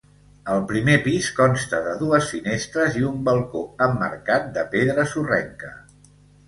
El 0.53 0.61
primer 0.71 0.95
pis 1.03 1.27
consta 1.41 1.81
de 1.89 1.93
dues 2.01 2.31
finestres 2.37 2.99
i 3.03 3.07
un 3.13 3.23
balcó 3.29 3.63
emmarcat 3.91 4.53
de 4.59 4.69
pedra 4.77 5.09
sorrenca. 5.17 5.77